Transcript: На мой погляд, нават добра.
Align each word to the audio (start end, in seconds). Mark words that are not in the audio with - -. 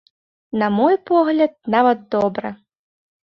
На 0.61 0.69
мой 0.77 0.95
погляд, 1.09 1.53
нават 1.75 1.99
добра. 2.17 2.49